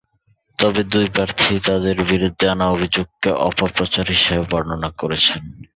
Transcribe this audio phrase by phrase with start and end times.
[0.59, 5.41] তবে দুই প্রার্থীই তাঁদের বিরুদ্ধে আনা অভিযোগকে অপপ্রচার হিসেবে বর্ণনা করেছেন।